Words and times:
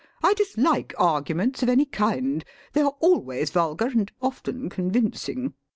I 0.23 0.33
dislike 0.33 0.95
arguments 0.97 1.61
of 1.61 1.69
any 1.69 1.85
kind. 1.85 2.43
They 2.73 2.81
are 2.81 2.95
always 3.01 3.51
vulgar, 3.51 3.85
and 3.85 4.11
often 4.19 4.67
convincing. 4.67 5.53